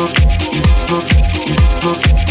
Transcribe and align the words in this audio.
Thank 0.00 0.16
you. 2.28 2.29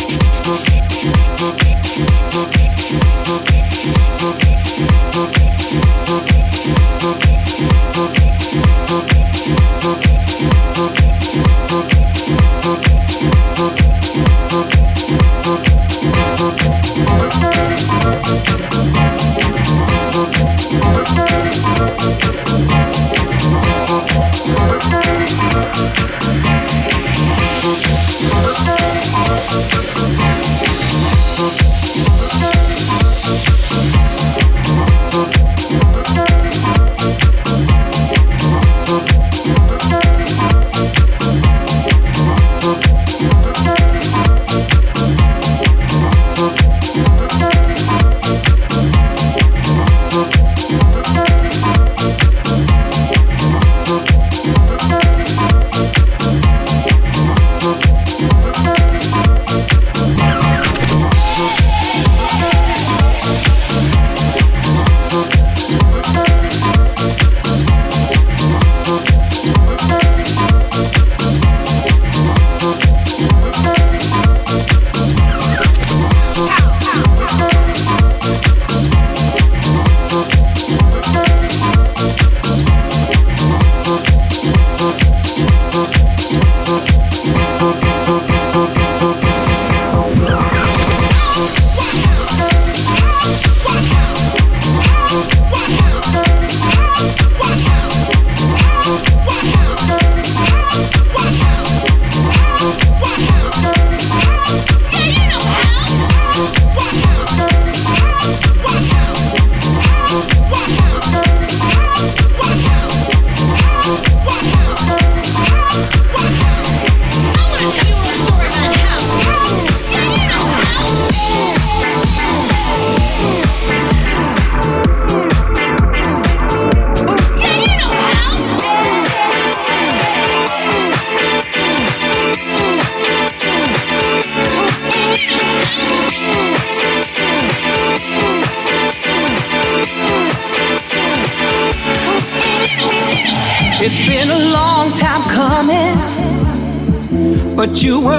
You 147.84 148.00
want, 148.02 148.19